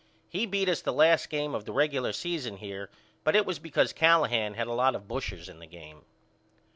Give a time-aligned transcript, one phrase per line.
[0.29, 2.89] He beat us the last game of the regular season here
[3.23, 6.05] but it was because Callahan had a lot of bushers in the game.